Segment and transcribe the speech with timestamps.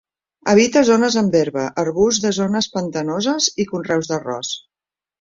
[0.53, 4.61] Habita zones amb herba, arbusts de zones pantanoses i conreus d'arròs.